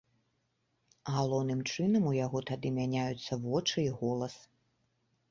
[1.15, 4.35] Галоўным чынам у яго тады мяняюцца вочы і голас.